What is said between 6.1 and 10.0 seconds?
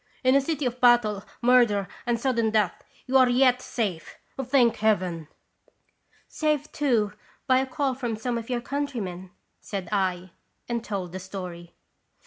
Saved, too, by a call from some of your countrymen," said